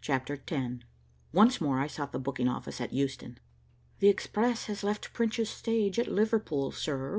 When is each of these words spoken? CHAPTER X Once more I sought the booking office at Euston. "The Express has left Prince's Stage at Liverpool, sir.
CHAPTER 0.00 0.42
X 0.50 0.74
Once 1.34 1.60
more 1.60 1.78
I 1.80 1.86
sought 1.86 2.12
the 2.12 2.18
booking 2.18 2.48
office 2.48 2.80
at 2.80 2.94
Euston. 2.94 3.36
"The 3.98 4.08
Express 4.08 4.64
has 4.68 4.82
left 4.82 5.12
Prince's 5.12 5.50
Stage 5.50 5.98
at 5.98 6.08
Liverpool, 6.08 6.72
sir. 6.72 7.14